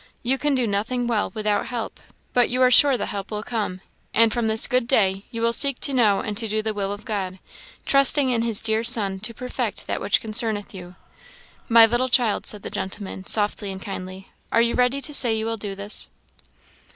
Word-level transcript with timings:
You 0.23 0.39
can 0.39 0.55
do 0.55 0.65
nothing 0.65 1.05
well 1.05 1.31
without 1.35 1.67
help, 1.67 1.99
but 2.33 2.49
you 2.49 2.59
are 2.63 2.71
sure 2.71 2.97
the 2.97 3.05
help 3.05 3.29
will 3.29 3.43
come; 3.43 3.81
and 4.15 4.33
from 4.33 4.47
this 4.47 4.65
good 4.65 4.87
day 4.87 5.25
you 5.29 5.43
will 5.43 5.53
seek 5.53 5.77
to 5.81 5.93
know 5.93 6.21
and 6.21 6.35
to 6.39 6.47
do 6.47 6.63
the 6.63 6.73
will 6.73 6.91
of 6.91 7.05
God, 7.05 7.37
trusting 7.85 8.31
in 8.31 8.41
his 8.41 8.63
dear 8.63 8.83
Son 8.83 9.19
to 9.19 9.31
perfect 9.35 9.85
that 9.85 10.01
which 10.01 10.19
concerneth 10.19 10.73
you. 10.73 10.95
My 11.69 11.85
little 11.85 12.09
child," 12.09 12.47
said 12.47 12.63
the 12.63 12.71
gentleman, 12.71 13.27
softly 13.27 13.71
and 13.71 13.79
kindly, 13.79 14.31
"are 14.51 14.59
you 14.59 14.73
ready 14.73 15.01
to 15.01 15.13
say 15.13 15.35
you 15.35 15.45
will 15.45 15.55
do 15.57 15.75
this?" 15.75 16.09